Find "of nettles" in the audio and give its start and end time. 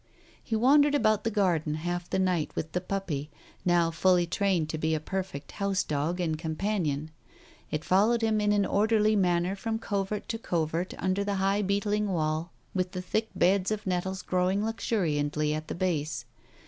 13.69-14.23